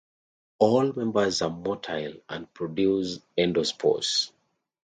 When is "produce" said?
2.55-3.19